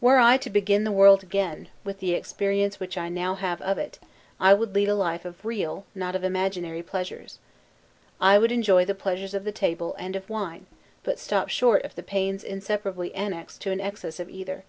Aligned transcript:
Were 0.00 0.16
I 0.16 0.38
to 0.38 0.48
begin 0.48 0.84
the 0.84 0.90
world 0.90 1.22
again, 1.22 1.68
with 1.84 1.98
the 1.98 2.14
experience 2.14 2.80
which 2.80 2.96
I 2.96 3.10
now 3.10 3.34
have 3.34 3.60
of 3.60 3.76
it, 3.76 3.98
I 4.40 4.54
would 4.54 4.74
lead 4.74 4.88
a 4.88 4.94
life 4.94 5.26
of 5.26 5.44
real, 5.44 5.84
not 5.94 6.16
of 6.16 6.24
imaginary 6.24 6.82
pleasures. 6.82 7.38
I 8.22 8.38
would 8.38 8.52
enjoy 8.52 8.86
the 8.86 8.94
pleasures 8.94 9.34
of 9.34 9.44
the 9.44 9.52
table, 9.52 9.94
and 9.98 10.16
of 10.16 10.30
wine; 10.30 10.64
but 11.02 11.18
stop 11.18 11.50
short 11.50 11.84
of 11.84 11.94
the 11.94 12.02
pains 12.02 12.42
inseparably 12.42 13.14
annexed 13.14 13.60
to 13.60 13.70
an 13.70 13.82
excess 13.82 14.18
of 14.18 14.30
either. 14.30 14.64